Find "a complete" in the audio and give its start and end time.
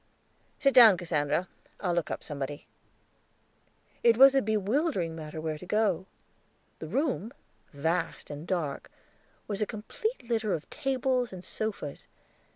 9.61-10.27